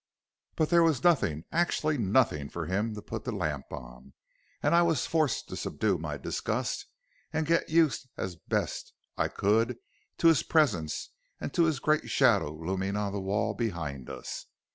"But 0.55 0.71
there 0.71 0.81
was 0.81 1.03
nothing, 1.03 1.43
actually 1.51 1.99
nothing 1.99 2.49
for 2.49 2.65
him 2.65 2.95
to 2.95 3.03
put 3.03 3.23
the 3.23 3.31
lamp 3.31 3.71
on, 3.71 4.13
and 4.63 4.73
I 4.73 4.81
was 4.81 5.05
forced 5.05 5.47
to 5.49 5.55
subdue 5.55 5.99
my 5.99 6.17
disgust 6.17 6.87
and 7.31 7.45
get 7.45 7.69
used 7.69 8.09
as 8.17 8.35
best 8.35 8.93
I 9.15 9.27
could 9.27 9.77
to 10.17 10.27
his 10.27 10.41
presence 10.41 11.09
and 11.39 11.53
to 11.53 11.65
his 11.65 11.77
great 11.77 12.09
shadow 12.09 12.51
looming 12.51 12.95
on 12.95 13.13
the 13.13 13.21
wall 13.21 13.53
behind 13.53 14.09
us. 14.09 14.47